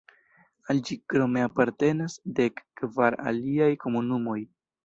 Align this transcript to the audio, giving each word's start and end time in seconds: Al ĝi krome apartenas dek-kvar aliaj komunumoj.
Al 0.73 0.79
ĝi 0.87 0.97
krome 1.13 1.43
apartenas 1.49 2.17
dek-kvar 2.39 3.21
aliaj 3.33 3.73
komunumoj. 3.85 4.39